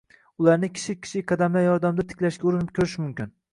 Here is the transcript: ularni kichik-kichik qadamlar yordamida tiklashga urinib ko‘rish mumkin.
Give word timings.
ularni 0.43 0.69
kichik-kichik 0.77 1.27
qadamlar 1.33 1.65
yordamida 1.67 2.07
tiklashga 2.15 2.51
urinib 2.53 2.75
ko‘rish 2.81 3.01
mumkin. 3.07 3.33